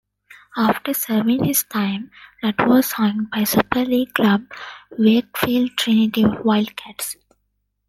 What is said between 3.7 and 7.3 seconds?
League club Wakefield Trinity Wildcats.